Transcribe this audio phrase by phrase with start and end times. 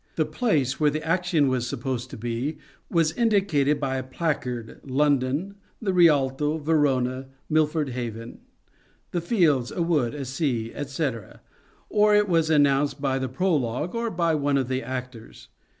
[0.15, 2.57] The place where the action was supposed to be
[2.89, 8.39] was indicated by a placard— London, The Rialto, Verona, Milford Haven,
[9.11, 11.11] The Fields, A Wood, At Sea, &c.—
[11.89, 15.49] or it was announced by the prologue or by one of the actors.